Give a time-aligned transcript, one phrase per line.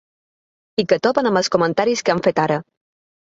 [0.83, 2.57] I que topen amb els comentaris que han fet ara.